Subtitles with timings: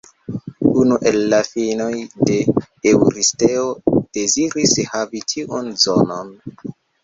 [0.83, 1.91] Unu el la filinoj
[2.31, 2.39] de
[2.93, 3.69] Eŭristeo
[4.21, 6.37] deziris havi tiun zonon.